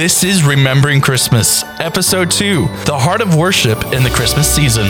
[0.00, 4.86] This is Remembering Christmas, Episode 2 The Heart of Worship in the Christmas Season.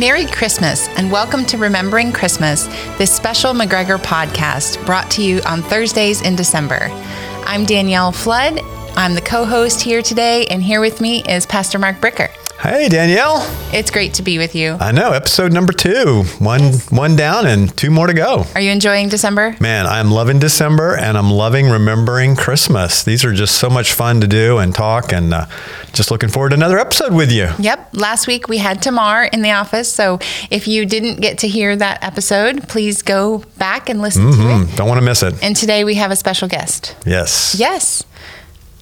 [0.00, 2.64] Merry Christmas and welcome to Remembering Christmas,
[2.96, 6.88] this special McGregor podcast brought to you on Thursdays in December.
[7.44, 8.60] I'm Danielle Flood.
[8.96, 12.30] I'm the co host here today, and here with me is Pastor Mark Bricker.
[12.60, 13.36] Hey Danielle,
[13.72, 14.72] It's great to be with you.
[14.80, 18.46] I know episode number two, one one down and two more to go.
[18.56, 19.54] Are you enjoying December?
[19.60, 23.04] Man, I'm loving December and I'm loving remembering Christmas.
[23.04, 25.46] These are just so much fun to do and talk, and uh,
[25.92, 27.48] just looking forward to another episode with you.
[27.60, 27.90] Yep.
[27.92, 30.18] Last week we had Tamar in the office, so
[30.50, 34.76] if you didn't get to hear that episode, please go back and listen to it.
[34.76, 35.34] Don't want to miss it.
[35.44, 36.96] And today we have a special guest.
[37.06, 37.54] Yes.
[37.56, 38.02] Yes.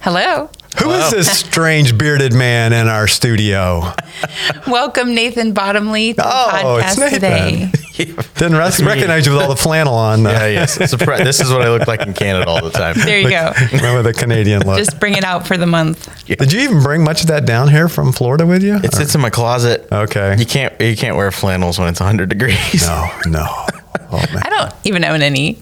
[0.01, 0.49] Hello.
[0.83, 3.93] Who is this strange bearded man in our studio?
[4.67, 7.71] Welcome, Nathan Bottomley, to the Oh, it's podcast Nathan.
[7.71, 8.23] today.
[8.35, 10.25] Didn't rec- recognize you with all the flannel on.
[10.25, 10.77] Uh, Yeah, yes.
[10.77, 12.95] Surpri- this is what I look like in Canada all the time.
[12.95, 13.51] There you go.
[13.73, 14.77] Remember the Canadian look.
[14.77, 16.25] Just bring it out for the month.
[16.25, 18.75] Did you even bring much of that down here from Florida with you?
[18.75, 19.87] It sits in my closet.
[19.91, 20.35] Okay.
[20.37, 22.85] You can't you can't wear flannels when it's 100 degrees.
[22.85, 23.45] no, no.
[24.09, 24.41] Oh, man.
[24.43, 25.57] I don't even own any.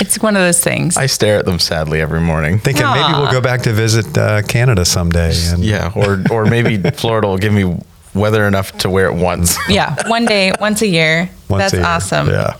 [0.00, 0.96] It's one of those things.
[0.96, 2.58] I stare at them sadly every morning.
[2.58, 5.32] Thinking maybe we'll go back to visit uh, Canada someday.
[5.48, 7.76] And Yeah, or or maybe Florida will give me
[8.14, 9.56] weather enough to wear it once.
[9.68, 11.30] yeah, one day, once a year.
[11.48, 11.86] Once That's a year.
[11.86, 12.28] awesome.
[12.28, 12.56] Yeah.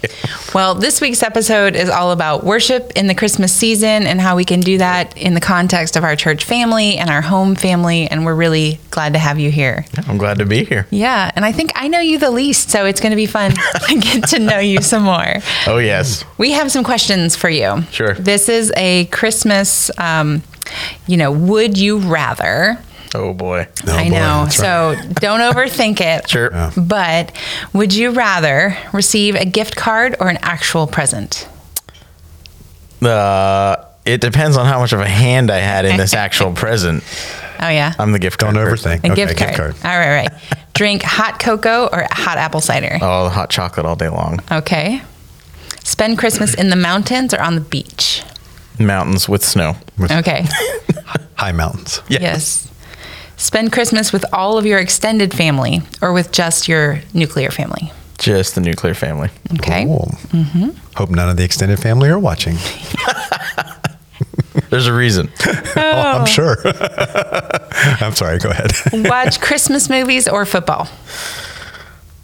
[0.55, 4.45] Well, this week's episode is all about worship in the Christmas season and how we
[4.45, 8.07] can do that in the context of our church family and our home family.
[8.07, 9.87] And we're really glad to have you here.
[10.07, 10.87] I'm glad to be here.
[10.91, 11.31] Yeah.
[11.35, 13.53] And I think I know you the least, so it's going to be fun
[13.89, 15.37] to get to know you some more.
[15.67, 16.23] Oh yes.
[16.37, 17.83] We have some questions for you.
[17.91, 18.13] Sure.
[18.15, 20.43] This is a Christmas, um,
[21.07, 22.79] you know, would you rather?
[23.15, 23.69] Oh boy.
[23.87, 24.45] Oh, I boy, know.
[24.45, 26.29] that's So don't overthink it.
[26.35, 26.51] Sure.
[26.53, 26.73] Yeah.
[26.77, 27.33] But
[27.73, 31.49] would you rather receive a gift card or an actual present?
[33.01, 37.05] Uh, it depends on how much of a hand I had in this actual present.
[37.61, 37.93] Oh, yeah.
[37.99, 38.55] I'm the gift card.
[38.55, 38.99] Don't card person.
[39.01, 39.09] overthink.
[39.09, 39.75] a Okay, gift, card.
[39.85, 40.33] All right, right.
[40.75, 42.99] Drink hot cocoa or hot apple cider?
[43.01, 44.41] Oh, hot chocolate all day long.
[44.51, 45.03] Okay.
[45.85, 48.23] Spend Christmas in the mountains or on the beach?
[48.79, 49.77] Mountains with snow.
[50.11, 50.47] Okay.
[51.37, 52.03] High mountains.
[52.09, 52.69] Yes.
[53.37, 57.93] Spend Christmas with all of your extended family or with just your nuclear family?
[58.19, 59.29] Just the nuclear family.
[59.55, 59.85] Okay.
[59.85, 60.09] Cool.
[60.29, 60.69] Mm-hmm.
[60.97, 62.57] Hope none of the extended family are watching.
[64.71, 65.31] There's a reason.
[65.77, 66.57] Oh, I'm sure.
[66.65, 68.39] I'm sorry.
[68.39, 68.71] Go ahead.
[68.93, 70.89] Watch Christmas movies or football?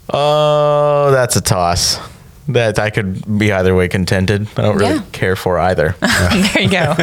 [0.09, 1.99] Oh, that's a toss.
[2.47, 4.47] That I could be either way contented.
[4.57, 5.01] I don't really Yeah.
[5.11, 5.95] care for either.
[5.99, 6.95] there you go.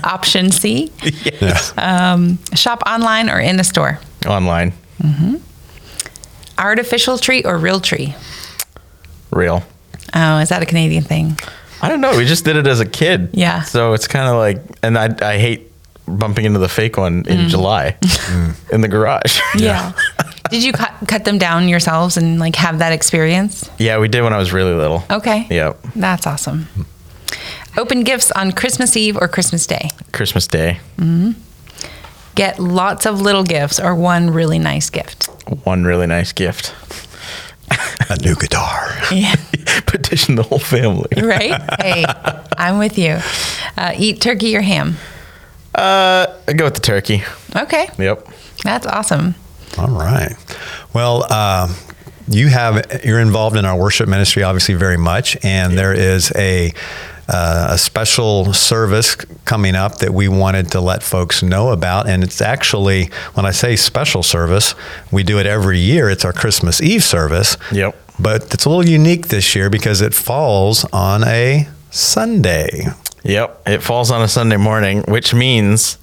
[0.04, 0.90] Option C
[1.40, 1.72] yes.
[1.76, 3.98] Um, shop online or in a store?
[4.26, 4.72] Online.
[5.02, 5.36] Mm-hmm.
[6.58, 8.14] Artificial tree or real tree?
[9.30, 9.62] Real.
[10.14, 11.36] Oh, is that a Canadian thing?
[11.82, 12.16] I don't know.
[12.16, 13.30] We just did it as a kid.
[13.32, 13.62] Yeah.
[13.62, 15.70] So it's kind of like, and I, I hate
[16.06, 17.96] bumping into the fake one in July
[18.72, 19.40] in the garage.
[19.56, 19.92] Yeah.
[20.50, 23.68] Did you cut, cut them down yourselves and like have that experience?
[23.78, 25.02] Yeah, we did when I was really little.
[25.10, 25.46] Okay.
[25.50, 25.80] Yep.
[25.96, 26.68] That's awesome.
[27.76, 29.90] Open gifts on Christmas Eve or Christmas Day.
[30.12, 30.78] Christmas Day.
[32.34, 35.26] Get lots of little gifts or one really nice gift.
[35.64, 36.74] One really nice gift.
[38.10, 38.92] A new guitar.
[39.12, 39.34] Yeah.
[39.86, 41.08] Petition the whole family.
[41.22, 41.60] right?
[41.80, 42.04] Hey,
[42.56, 43.18] I'm with you.
[43.76, 44.96] Uh, eat turkey or ham.
[45.74, 47.22] Uh, I go with the turkey.
[47.56, 47.88] Okay.
[47.98, 48.28] Yep.
[48.62, 49.34] That's awesome.
[49.78, 50.34] All right.
[50.92, 51.74] Well, um,
[52.28, 56.72] you have you're involved in our worship ministry, obviously, very much, and there is a
[57.28, 59.14] uh, a special service
[59.44, 63.50] coming up that we wanted to let folks know about, and it's actually when I
[63.50, 64.74] say special service,
[65.10, 66.10] we do it every year.
[66.10, 67.56] It's our Christmas Eve service.
[67.72, 67.96] Yep.
[68.18, 72.86] But it's a little unique this year because it falls on a Sunday.
[73.24, 73.62] Yep.
[73.66, 75.96] It falls on a Sunday morning, which means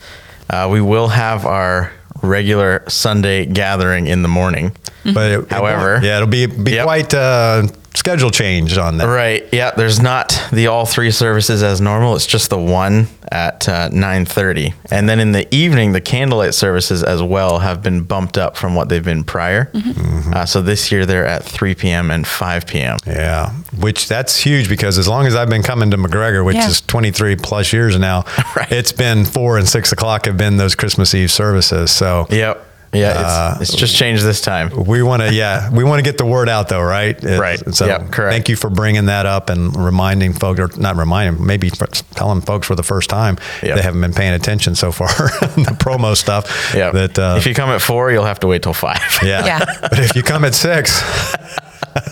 [0.50, 1.92] uh, we will have our
[2.24, 4.76] regular Sunday gathering in the morning.
[5.04, 6.84] But it, However- yeah, it'll be be Yep.
[6.86, 7.68] quite uh,
[8.02, 9.06] schedule change on that.
[9.06, 9.48] Right.
[9.54, 9.70] Yeah.
[9.78, 12.16] There's not the all three services as normal.
[12.16, 17.04] It's just the one at uh, 9:30, and then in the evening, the candlelight services
[17.04, 19.66] as well have been bumped up from what they've been prior.
[19.66, 20.34] Mm-hmm.
[20.34, 22.10] Uh, so this year they're at 3 p.m.
[22.12, 22.98] and 5 p.m.
[23.06, 26.68] Yeah, which that's huge because as long as I've been coming to McGregor, which Yeah.
[26.68, 28.26] is 23 plus years now,
[28.56, 28.72] Right.
[28.72, 31.92] it's been four and six o'clock have been those Christmas Eve services.
[31.92, 32.68] So Yep.
[32.94, 34.70] Yeah, Uh, it's, it's just changed this time.
[34.86, 37.16] we want to, yeah, we want to get the word out though, right?
[37.24, 37.60] It- Right.
[37.74, 38.34] So Yep, correct.
[38.34, 42.42] thank you for bringing that up and reminding folks, or not reminding, maybe for telling
[42.42, 43.76] folks for the first time Yep.
[43.78, 45.08] they haven't been paying attention so far
[45.56, 46.74] the promo stuff.
[46.76, 46.92] Yeah.
[46.92, 49.00] That uh, if you come at four, you'll have to wait till five.
[49.24, 49.46] yeah.
[49.46, 49.66] Yeah.
[49.82, 51.02] But if you come at six,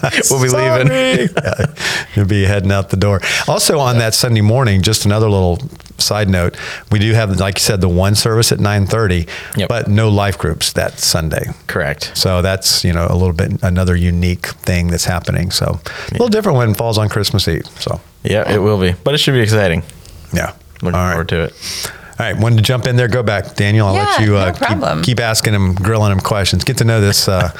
[0.31, 0.87] we'll be leaving.
[0.87, 1.29] Sorry.
[1.35, 1.65] Yeah,
[2.15, 3.19] You'll be heading out the door.
[3.47, 5.59] Also, on that Sunday morning, just another little
[6.01, 6.55] side note:
[6.91, 9.69] we do have, like you said, the one service at nine thirty, Yep.
[9.69, 11.45] but no life groups that Sunday.
[11.67, 12.11] Correct.
[12.15, 15.51] So that's you know a little bit another unique thing that's happening.
[15.51, 17.65] So a little different when it falls on Christmas Eve.
[17.79, 19.83] So Yeah, it will be, but it should be exciting.
[20.33, 21.11] yeah, Looking All right.
[21.11, 21.53] forward to it.
[22.19, 23.07] All right, wanted to jump in there.
[23.07, 23.87] Go back, Daniel.
[23.87, 24.99] I'll let you uh, problem.
[24.99, 26.65] keep, keep asking him, grilling him questions.
[26.65, 27.51] Get to know this uh,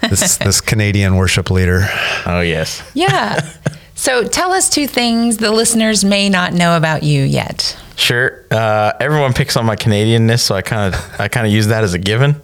[0.08, 1.86] this this Canadian worship leader.
[2.24, 2.82] Oh yes.
[2.94, 3.40] Yeah.
[4.06, 7.76] so tell us two things the listeners may not know about you yet.
[7.96, 8.44] Sure.
[8.52, 11.82] Uh, everyone picks on my Canadianness, so I kind of I kind of use that
[11.82, 12.40] as a given.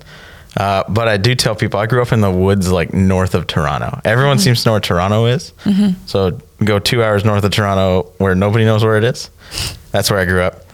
[0.56, 3.46] Uh, but I do tell people I grew up in the woods, like north of
[3.46, 4.00] Toronto.
[4.04, 5.52] Everyone seems to know where Toronto is.
[6.06, 9.30] So go two hours north of Toronto, where nobody knows where it is.
[9.92, 10.64] That's where I grew up.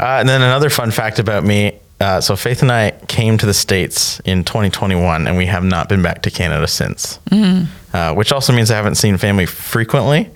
[0.00, 1.80] Uh, and then another fun fact about me.
[2.00, 5.88] Uh, so Faith and I came to the states in 2021, and we have not
[5.88, 7.18] been back to Canada since.
[7.92, 10.30] Uh, which also means I haven't seen family frequently.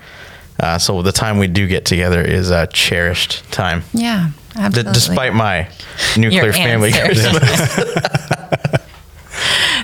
[0.61, 3.83] Uh, so the time we do get together is a cherished time.
[3.93, 4.31] Yeah.
[4.55, 4.93] D- Absolutely.
[4.93, 5.69] despite my
[6.17, 6.91] nuclear family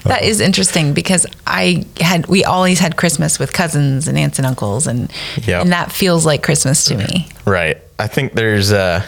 [0.04, 4.46] That is interesting because I had we always had Christmas with cousins and aunts and
[4.46, 5.10] uncles and
[5.42, 5.62] Yep.
[5.62, 7.28] and that feels like Christmas to me.
[7.44, 7.76] right.
[7.98, 9.02] I think there's uh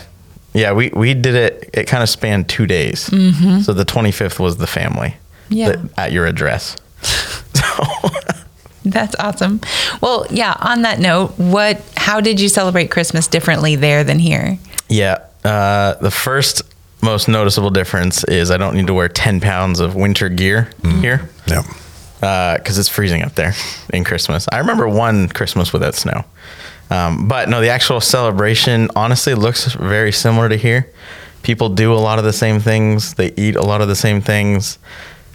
[0.52, 3.00] yeah, we we did it it kind of spanned 2 days.
[3.64, 5.14] So the 25th was the family.
[5.48, 5.70] Yeah.
[5.72, 6.76] that- at your address.
[8.84, 9.60] so That's awesome.
[10.00, 14.58] Well, yeah, on that note, what how did you celebrate Christmas differently there than here?
[14.88, 16.62] yeah, uh the first
[17.02, 21.30] most noticeable difference is I don't need to wear 10 pounds of winter gear here.
[21.46, 21.64] Yep.
[22.20, 23.54] because it's freezing up there
[23.94, 24.46] in Christmas.
[24.52, 26.24] I remember one Christmas without snow.
[26.90, 30.92] Um, but no, the actual celebration honestly looks very similar to here.
[31.42, 33.14] People do a lot of the same things.
[33.14, 34.78] They eat a lot of the same things.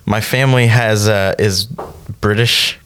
[0.06, 1.66] My family has uh, is
[2.22, 2.78] British,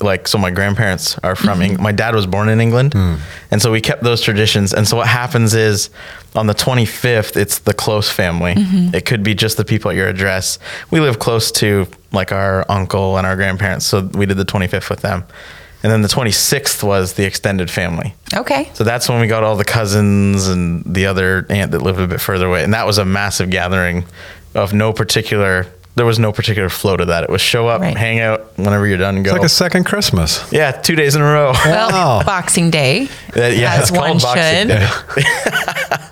[0.00, 0.38] like so.
[0.38, 1.62] My grandparents are from mm-hmm.
[1.62, 1.82] England.
[1.82, 3.16] My dad was born in England, hmm.
[3.50, 4.72] and so we kept those traditions.
[4.72, 5.90] And so what happens is
[6.34, 8.54] on the 25th, it's the close family.
[8.54, 8.94] Mm-hmm.
[8.94, 10.58] It could be just the people at your address.
[10.90, 14.90] We live close to like our uncle and our grandparents, so we did the 25th
[14.90, 15.24] with them.
[15.82, 18.14] And then the 26th was the extended family.
[18.34, 18.68] Okay.
[18.74, 22.08] So that's when we got all the cousins and the other aunt that lived a
[22.08, 22.64] bit further away.
[22.64, 24.04] And that was a massive gathering
[24.54, 27.24] of no particular, there was no particular flow to that.
[27.24, 27.96] It was show up, Right.
[27.96, 29.30] hang out, whenever you're done, go.
[29.30, 30.44] It's like a second Christmas.
[30.52, 31.52] yeah, two days in a row.
[31.64, 32.22] Well, Wow.
[32.24, 33.08] Boxing Day.
[33.36, 34.78] Uh, yeah, as it's called Boxing should.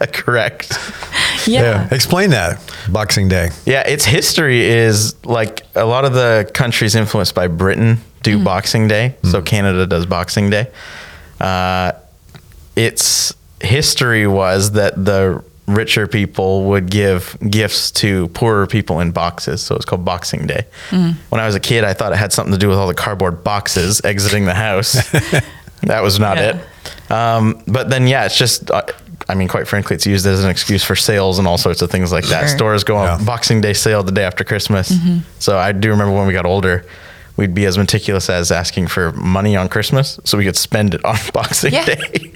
[0.03, 0.07] Day.
[0.13, 0.73] Correct.
[1.47, 1.87] Yeah.
[1.93, 2.61] Explain that.
[2.89, 3.51] Boxing Day.
[3.65, 8.89] Yeah, its history is like a lot of the countries influenced by Britain do Boxing
[8.89, 9.15] Day.
[9.23, 10.67] So Canada does Boxing Day.
[11.41, 11.93] Uh,
[12.75, 19.63] its history was that the richer people would give gifts to poorer people in boxes.
[19.63, 20.67] So it's called Boxing Day.
[20.91, 22.95] When I was a kid, I thought it had something to do with all the
[22.95, 24.93] cardboard boxes exiting the house.
[25.83, 26.61] that was not Yeah.
[27.09, 27.11] it.
[27.11, 28.71] Um, but then, yeah, it's just.
[28.71, 28.83] Uh,
[29.29, 31.91] I mean, quite frankly, it's used as an excuse for sales and all sorts of
[31.91, 32.49] things like that.
[32.49, 32.57] Sure.
[32.59, 33.25] Stores go on Yeah.
[33.27, 34.93] Boxing Day sale the day after Christmas.
[35.41, 36.85] So I do remember when we got older,
[37.37, 41.05] we'd be as meticulous as asking for money on Christmas so we could spend it
[41.05, 41.87] on Boxing Yeah.
[41.87, 42.33] Day.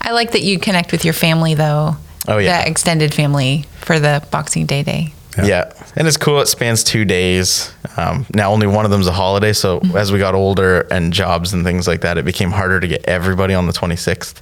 [0.00, 1.96] I like that you connect with your family though.
[2.28, 2.62] Oh, yeah.
[2.62, 5.12] The extended family for the Boxing Day day.
[5.42, 5.72] Yeah.
[5.96, 6.40] And it's cool.
[6.40, 7.72] It spans two days.
[7.96, 9.52] Um, now, only one of them's a holiday.
[9.52, 12.88] So as we got older and jobs and things like that, it became harder to
[12.88, 14.40] get everybody on the 26th.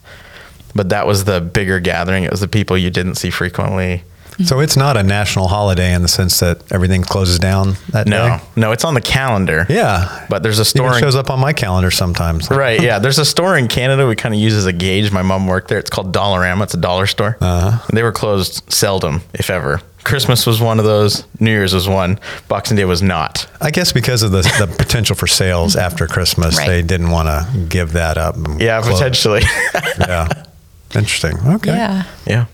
[0.74, 2.24] But that was the bigger gathering.
[2.24, 4.02] It was the people you didn't see frequently.
[4.44, 8.28] So it's not a national holiday in the sense that everything closes down that No,
[8.28, 8.28] day.
[8.56, 9.66] no, No, it's on the calendar.
[9.68, 10.26] Yeah.
[10.28, 12.48] But there's a Even store in shows up on my calendar sometimes.
[12.64, 12.80] Right.
[12.80, 12.98] Yeah.
[12.98, 15.12] There's a store in Canada we kind of use as a gauge.
[15.12, 15.78] My mom worked there.
[15.78, 16.62] It's called Dollarama.
[16.64, 17.36] It's a dollar store.
[17.40, 17.78] Uh-huh.
[17.92, 19.80] They were closed seldom, if ever.
[20.04, 21.24] Christmas was one of those.
[21.40, 22.18] New Year's was one.
[22.48, 23.46] Boxing Day was not.
[23.60, 26.66] I guess because of the, the potential for sales after Christmas, Right.
[26.68, 28.36] they didn't want to give that up.
[28.58, 28.94] Yeah, close.
[28.98, 29.42] potentially.
[29.98, 30.28] Yeah.
[30.94, 31.38] Interesting.
[31.46, 31.70] Okay.
[31.72, 32.02] Yeah.
[32.26, 32.44] yeah.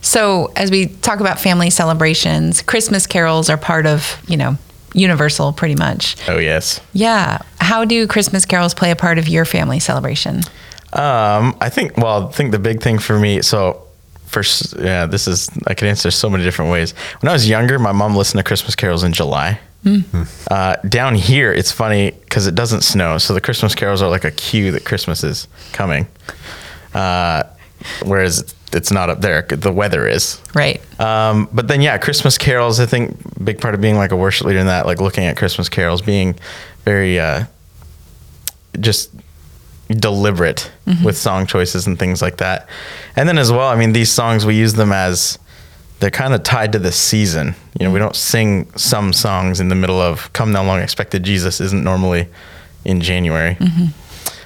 [0.00, 4.56] So as we talk about family celebrations, Christmas carols are part of, you know,
[4.94, 6.16] universal pretty much.
[6.28, 6.80] Oh yes.
[6.92, 7.38] Yeah.
[7.58, 10.42] How do Christmas carols play a part of your family celebration?
[10.92, 11.96] Um, I think.
[11.96, 13.42] Well, I think the big thing for me.
[13.42, 13.86] So.
[14.26, 16.94] First, yeah, this is I could answer so many different ways.
[17.20, 19.60] When I was younger, my mom listened to Christmas carols in July.
[20.50, 24.24] Uh, down here, it's funny because it doesn't snow, so the Christmas carols are like
[24.24, 26.06] a cue that Christmas is coming.
[26.94, 27.42] Uh,
[28.06, 29.42] whereas it's not up there.
[29.42, 30.40] The weather is.
[30.54, 30.80] Right.
[31.00, 32.80] Um, but then, yeah, Christmas carols.
[32.80, 35.36] I think big part of being like a worship leader in that, like looking at
[35.36, 36.34] Christmas carols, being
[36.84, 37.44] very uh,
[38.80, 39.10] just
[39.88, 40.70] deliberate
[41.04, 42.68] with song choices and things like that.
[43.16, 45.38] And then as well, I mean, these songs we use them as
[46.00, 47.54] they're kind of tied to the season.
[47.78, 51.22] You know, we don't sing some songs in the middle of "Come Thou Long Expected
[51.22, 52.28] Jesus" isn't normally
[52.84, 53.56] in January.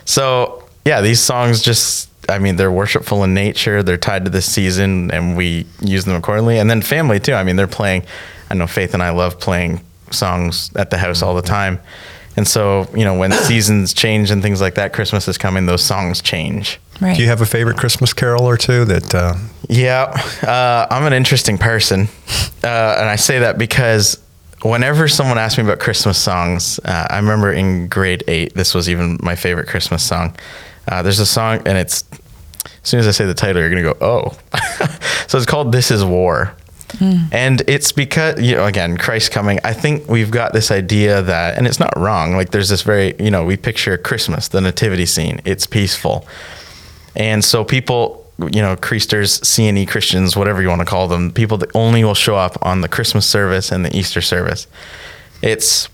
[0.05, 3.83] So yeah, these songs just I mean they're worshipful in nature.
[3.83, 6.59] They're tied to the season, and we use them accordingly.
[6.59, 7.35] And then family too.
[7.35, 8.05] I mean they're playing.
[8.51, 9.81] I know Faith and I love playing
[10.11, 11.81] songs at the house all the time.
[12.37, 15.67] And so you know when seasons change and things like that, Christmas is coming.
[15.67, 16.79] Those songs change.
[17.01, 17.15] Right.
[17.17, 19.15] Do you have a favorite Christmas carol or two that?
[19.15, 19.35] Uh,
[19.69, 20.05] Yeah,
[20.43, 22.09] uh, I'm an interesting person,
[22.65, 24.19] uh, and I say that because
[24.63, 28.89] whenever someone asks me about Christmas songs, uh, I remember in grade eight, this was
[28.89, 30.37] even my favorite Christmas song.
[30.87, 32.05] Uh, there's a song, and it's
[32.65, 34.39] as soon as I say the title, you're gonna go, oh.
[35.27, 36.55] so it's called "This Is War,"
[37.33, 39.59] and it's because you know, again, Christ coming.
[39.65, 42.37] I think we've got this idea that, and it's not wrong.
[42.37, 45.41] Like there's this very, you know, we picture Christmas, the nativity scene.
[45.45, 46.27] It's peaceful.
[47.15, 51.57] And so people, you know, Creasters, C&E Christians, whatever you want to call them, people
[51.59, 54.67] that only will show up on the Christmas service and the Easter service.
[55.43, 55.89] It's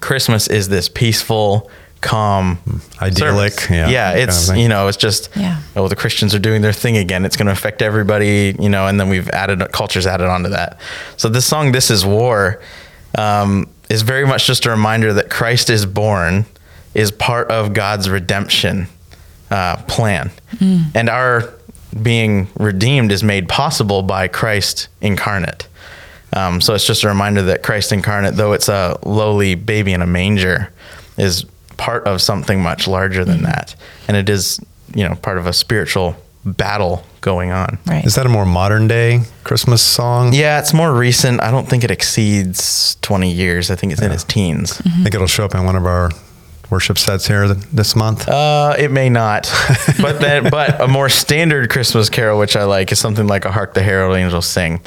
[0.00, 1.70] Christmas is this peaceful,
[2.04, 2.58] calm,
[3.02, 3.70] Idyllic, service.
[3.70, 4.10] yeah, yeah.
[4.12, 5.60] kind of It's you know, it's just Yeah.
[5.74, 7.24] oh, the Christians are doing their thing again.
[7.24, 8.86] It's going to affect everybody, you know.
[8.86, 10.78] And then we've added cultures added onto that.
[11.16, 12.60] So this song, "This Is War,"
[13.18, 16.44] um, is very much just a reminder that Christ is born,
[16.94, 18.86] is part of God's redemption
[19.50, 20.30] uh, plan,
[20.94, 21.52] and our
[22.02, 25.68] being redeemed is made possible by Christ incarnate.
[26.32, 30.02] Um, so it's just a reminder that Christ incarnate, though it's a lowly baby in
[30.02, 30.72] a manger,
[31.16, 31.44] is
[31.76, 33.74] part of something much larger than that,
[34.08, 34.60] and it is
[34.94, 37.78] you know part of a spiritual battle going on.
[37.86, 38.04] right.
[38.04, 40.32] is that a more modern day Christmas song?
[40.34, 41.40] Yeah, it's more recent.
[41.40, 43.70] I don't think it exceeds 20 years.
[43.70, 44.80] I think it's in its teens.
[44.84, 46.10] I think it'll show up in one of our
[46.70, 48.28] worship sets here th- this month.
[48.28, 49.50] Uh, it may not,
[50.02, 53.52] but then, but a more standard Christmas carol, which I like, is something like a
[53.52, 54.80] "Hark the Herald Angels Sing."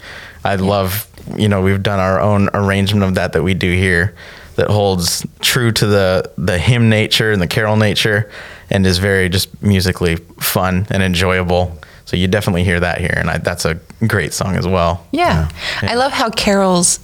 [0.43, 4.15] I love, you know, we've done our own arrangement of that that we do here,
[4.57, 8.29] that holds true to the the hymn nature and the carol nature,
[8.69, 11.79] and is very just musically fun and enjoyable.
[12.05, 15.05] So you definitely hear that here, and I, that's a great song as well.
[15.11, 15.49] Yeah.
[15.81, 16.99] I love how carols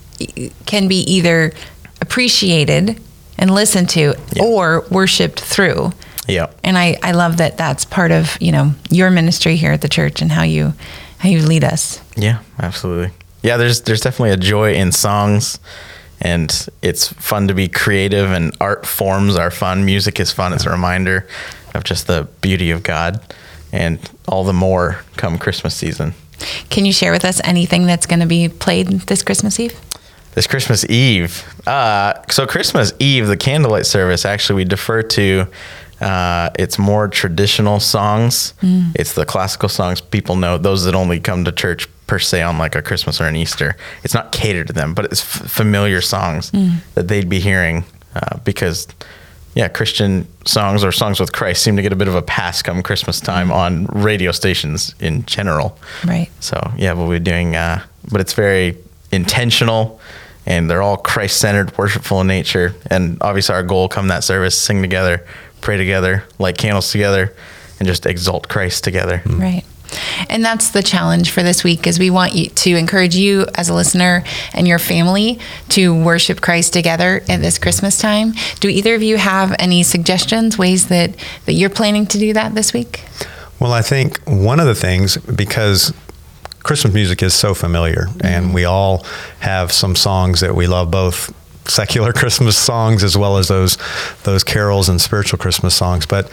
[0.65, 1.51] can be either
[2.01, 3.01] appreciated
[3.38, 5.91] and listened to or worshiped through.
[6.27, 6.51] Yeah.
[6.63, 9.89] And I, I love that that's part of, you know, your ministry here at the
[9.89, 10.74] church and how you
[11.17, 12.01] how you lead us.
[12.15, 13.12] Yeah, absolutely.
[13.41, 15.60] Yeah, there's there's definitely a joy in songs
[16.24, 19.86] and it's fun to be creative and art forms are fun.
[19.86, 20.53] Music is fun.
[20.53, 21.27] It's a reminder
[21.75, 23.22] of just the beauty of God
[23.74, 26.13] and all the more come Christmas season.
[26.70, 29.77] Can you share with us anything that's going to be played this Christmas Eve?
[30.34, 31.44] This Christmas Eve.
[31.68, 35.48] Uh, so Christmas Eve, the candlelight service, actually we defer to.
[36.03, 38.53] Uh, it's more traditional songs.
[38.95, 40.57] It's the classical songs people know.
[40.57, 43.75] Those that only come to church per se on like a Christmas or an Easter.
[44.03, 46.51] It's not catered to them, but it's f- familiar songs
[46.95, 48.88] that they'd be hearing uh, because,
[49.55, 52.62] yeah, Christian songs or songs with Christ seem to get a bit of a pass
[52.62, 55.77] come Christmas time on radio stations in general.
[56.05, 56.29] Right.
[56.41, 57.81] So yeah, we'll be doing, uh,
[58.12, 58.77] but it's very
[59.12, 60.01] intentional,
[60.45, 62.75] and they're all Christ-centered, worshipful in nature.
[62.88, 65.25] And obviously, our goal come that service, sing together,
[65.63, 67.34] pray together, light candles together,
[67.79, 69.22] and just exalt Christ together.
[69.25, 69.39] Mm.
[69.39, 69.63] Right.
[70.29, 73.70] And that's the challenge for this week is we want you to encourage you as
[73.70, 75.39] a listener and your family
[75.70, 78.34] to worship Christ together at this Christmas time.
[78.60, 81.15] Do either of you have any suggestions, ways that,
[81.46, 83.03] that you're planning to do that this week?
[83.60, 85.93] Well, I think one of the things, because
[86.63, 88.53] Christmas music is so familiar, and mm-hmm.
[88.53, 89.05] we all
[89.39, 91.32] have some songs that we love, both
[91.65, 93.77] secular Christmas songs as well as those
[94.24, 96.05] those carols and spiritual Christmas songs.
[96.05, 96.29] But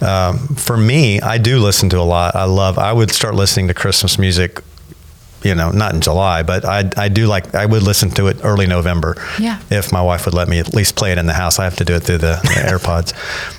[0.00, 2.34] um, for me, I do listen to a lot.
[2.34, 2.78] I love.
[2.78, 4.60] I would start listening to Christmas music.
[5.44, 8.38] You know, not in July, but I, I do like I would listen to it
[8.44, 9.16] early November.
[9.38, 9.60] Yeah.
[9.70, 11.76] If my wife would let me at least play it in the house, I have
[11.76, 13.12] to do it through the, the AirPods.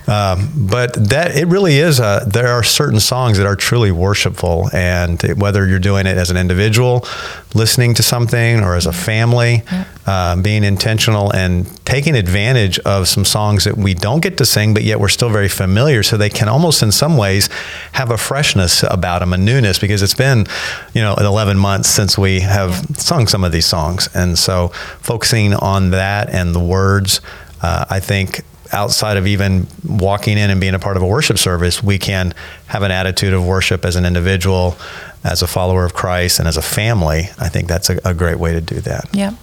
[0.07, 1.99] Um, but that it really is.
[1.99, 6.29] A, there are certain songs that are truly worshipful, and whether you're doing it as
[6.29, 7.05] an individual,
[7.53, 9.63] listening to something, or as a family,
[10.05, 14.73] um, being intentional and taking advantage of some songs that we don't get to sing,
[14.73, 17.49] but yet we're still very familiar, so they can almost, in some ways,
[17.93, 20.45] have a freshness about them, a newness, because it's been,
[20.93, 24.67] you know, 11 months since we have sung some of these songs, and so
[24.99, 27.21] focusing on that and the words,
[27.61, 31.37] uh, I think outside of even walking in and being a part of a worship
[31.37, 32.33] service, we can
[32.67, 34.75] have an attitude of worship as an individual
[35.23, 38.39] as a follower of Christ and as a family, I think that's a, a great
[38.39, 39.07] way to do that.
[39.13, 39.35] Yep.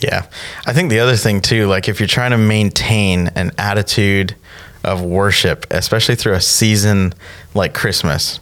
[0.00, 0.26] Yeah.
[0.66, 4.36] I think the other thing too, like if you're trying to maintain an attitude
[4.84, 7.14] of worship, especially through a season
[7.54, 8.38] like Christmas,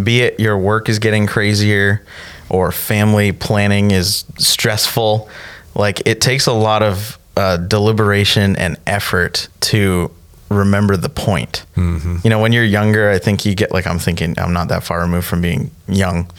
[0.00, 2.04] be it your work is getting crazier
[2.50, 5.28] or family planning is stressful,
[5.74, 10.10] like it takes a lot of uh, deliberation and effort to
[10.50, 11.64] remember the point.
[11.76, 12.18] Mm-hmm.
[12.24, 14.82] You know, when you're younger, I think you get like, I'm thinking, I'm not that
[14.82, 16.30] far removed from being young,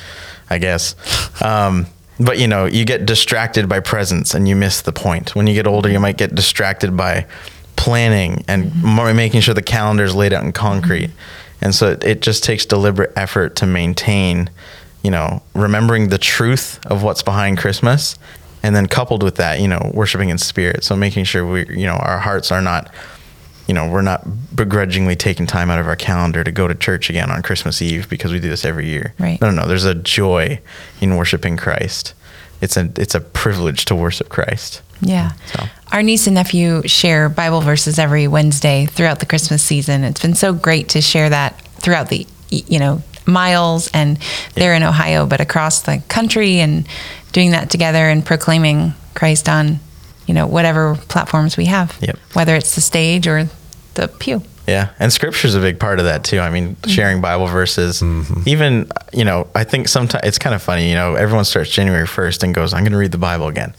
[0.49, 0.95] I guess.
[1.41, 1.87] Um,
[2.19, 5.35] but you know, you get distracted by presents and you miss the point.
[5.35, 7.25] When you get older, you might get distracted by
[7.77, 9.15] planning and mm-hmm.
[9.15, 11.07] making sure the calendar is laid out in concrete.
[11.07, 11.65] Mm-hmm.
[11.65, 14.51] And so it, it just takes deliberate effort to maintain,
[15.03, 18.17] you know, remembering the truth of what's behind Christmas
[18.63, 20.83] and then coupled with that, you know, worshiping in spirit.
[20.83, 22.91] So making sure we, you know, our hearts are not,
[23.67, 27.09] you know, we're not begrudgingly taking time out of our calendar to go to church
[27.09, 29.13] again on Christmas Eve because we do this every year.
[29.17, 29.41] Right.
[29.41, 29.67] No, no, no.
[29.67, 30.59] There's a joy
[30.99, 32.13] in worshiping Christ.
[32.61, 34.83] It's a it's a privilege to worship Christ.
[35.01, 35.31] Yeah.
[35.47, 35.65] So.
[35.91, 40.03] Our niece and nephew share Bible verses every Wednesday throughout the Christmas season.
[40.03, 44.17] It's been so great to share that throughout the you know miles and
[44.55, 46.87] they're in Ohio but across the country and
[47.31, 49.79] doing that together and proclaiming Christ on,
[50.27, 52.17] you know, whatever platforms we have, yep.
[52.33, 53.45] whether it's the stage or
[53.95, 54.41] the pew.
[54.67, 56.39] Yeah, and scripture is a big part of that too.
[56.39, 56.89] I mean, mm-hmm.
[56.89, 58.47] sharing Bible verses, mm-hmm.
[58.47, 60.87] even you know, I think sometimes it's kind of funny.
[60.87, 63.73] You know, everyone starts January first and goes, "I'm going to read the Bible again."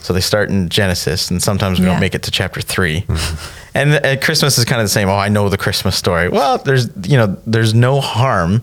[0.00, 1.92] So they start in Genesis, and sometimes we yeah.
[1.92, 3.63] don't make it to chapter 3 mm-hmm.
[3.74, 5.08] And, and Christmas is kind of the same.
[5.08, 6.28] Oh, I know the Christmas story.
[6.28, 8.62] Well, there's you know, there's no harm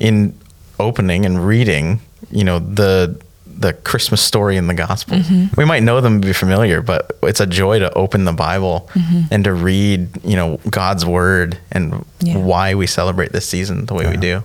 [0.00, 0.38] in
[0.80, 5.18] opening and reading, you know, the the Christmas story in the gospel.
[5.18, 5.60] Mm-hmm.
[5.60, 9.22] We might know them be familiar, but it's a joy to open the Bible mm-hmm.
[9.30, 12.36] and to read, you know, God's word and yeah.
[12.36, 14.10] why we celebrate this season the way yeah.
[14.10, 14.42] we do.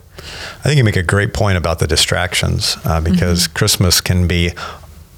[0.60, 3.58] I think you make a great point about the distractions uh, because mm-hmm.
[3.58, 4.52] Christmas can be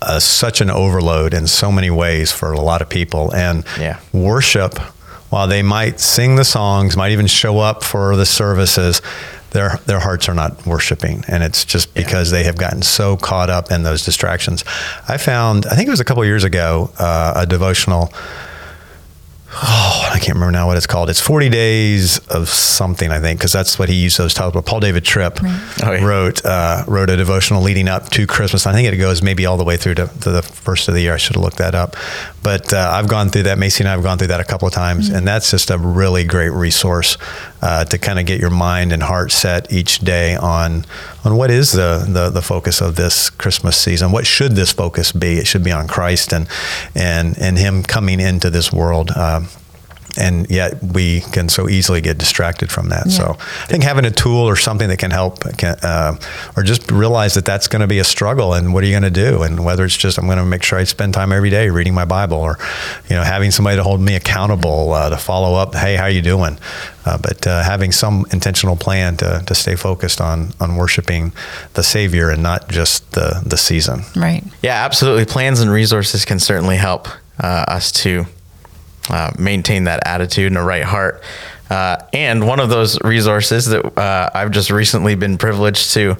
[0.01, 3.33] uh, such an overload in so many ways for a lot of people.
[3.33, 3.99] And yeah.
[4.13, 4.77] worship,
[5.29, 9.01] while they might sing the songs, might even show up for the services,
[9.51, 12.37] their their hearts are not worshiping, and it's just because yeah.
[12.37, 14.63] they have gotten so caught up in those distractions.
[15.07, 18.13] I found, I think it was a couple years ago, uh, a devotional
[19.51, 21.09] oh, I can't remember now what it's called.
[21.09, 24.53] It's 40 days of something, I think, because that's what he used those titles.
[24.53, 25.61] But Paul David Tripp right.
[25.83, 26.05] oh, yeah.
[26.05, 28.67] wrote uh, wrote a devotional leading up to Christmas.
[28.67, 31.01] I think it goes maybe all the way through to, to the first of the
[31.01, 31.13] year.
[31.13, 31.95] I should have looked that up.
[32.43, 33.57] But uh, I've gone through that.
[33.57, 35.17] Macy and I have gone through that a couple of times, mm-hmm.
[35.17, 37.17] and that's just a really great resource
[37.61, 40.85] uh, to kind of get your mind and heart set each day on
[41.25, 44.11] on what is the, the, the focus of this Christmas season.
[44.11, 45.37] What should this focus be?
[45.37, 46.47] It should be on Christ and
[46.95, 49.11] and and Him coming into this world.
[49.15, 49.38] Uh,
[50.19, 53.07] and yet we can so easily get distracted from that.
[53.07, 53.11] Yeah.
[53.13, 56.17] So I think having a tool or something that can help, can, uh,
[56.55, 59.03] or just realize that that's going to be a struggle, and what are you going
[59.03, 59.43] to do?
[59.43, 61.93] And whether it's just I'm going to make sure I spend time every day reading
[61.93, 62.57] my Bible, or
[63.09, 65.73] you know having somebody to hold me accountable uh, to follow up.
[65.73, 66.57] Hey, how you doing?
[67.05, 71.31] Uh, but uh, having some intentional plan to, to stay focused on on worshiping
[71.73, 74.01] the Savior and not just the the season.
[74.15, 74.43] Right.
[74.61, 75.25] Yeah, absolutely.
[75.25, 77.07] Plans and resources can certainly help
[77.39, 78.25] uh, us to
[79.09, 81.21] uh, maintain that attitude and a right heart.
[81.69, 86.17] Uh, and one of those resources that uh, I've just recently been privileged to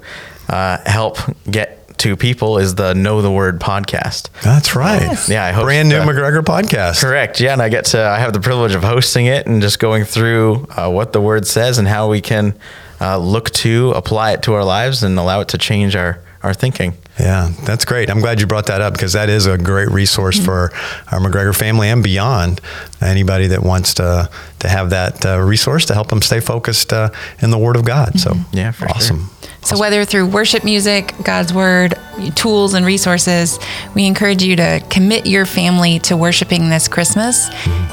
[0.47, 1.17] uh, help
[1.49, 4.29] get to people is the Know the Word podcast.
[4.41, 5.01] That's right.
[5.01, 5.27] Yes.
[5.29, 7.01] Yeah, I host brand new McGregor podcast.
[7.01, 7.39] Correct.
[7.41, 10.05] Yeah, and I get to I have the privilege of hosting it and just going
[10.05, 12.57] through uh, what the Word says and how we can
[13.01, 16.53] uh, look to apply it to our lives and allow it to change our our
[16.53, 16.93] thinking.
[17.19, 18.09] Yeah, that's great.
[18.09, 20.45] I'm glad you brought that up because that is a great resource mm-hmm.
[20.45, 20.71] for
[21.11, 22.61] our McGregor family and beyond.
[23.01, 27.09] Anybody that wants to to have that uh, resource to help them stay focused uh,
[27.41, 28.13] in the Word of God.
[28.13, 28.43] Mm-hmm.
[28.43, 29.19] So yeah, awesome.
[29.19, 29.39] Sure.
[29.61, 31.95] So, whether through worship music, God's Word,
[32.35, 33.59] tools, and resources,
[33.93, 37.49] we encourage you to commit your family to worshiping this Christmas.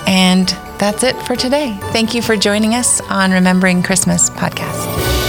[0.06, 1.76] And that's it for today.
[1.90, 5.25] Thank you for joining us on Remembering Christmas podcast.